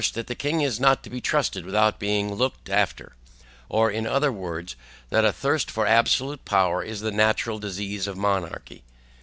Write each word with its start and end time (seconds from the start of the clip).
That 0.13 0.25
the 0.25 0.33
king 0.33 0.61
is 0.61 0.79
not 0.79 1.03
to 1.03 1.11
be 1.11 1.21
trusted 1.21 1.63
without 1.63 1.99
being 1.99 2.33
looked 2.33 2.69
after, 2.71 3.13
or 3.69 3.91
in 3.91 4.07
other 4.07 4.31
words, 4.31 4.75
that 5.11 5.25
a 5.25 5.31
thirst 5.31 5.69
for 5.69 5.85
absolute 5.85 6.43
power 6.43 6.81
is 6.83 7.01
the 7.01 7.11
natural 7.11 7.59
disease 7.59 8.07
of 8.07 8.17
monarchy. 8.17 8.81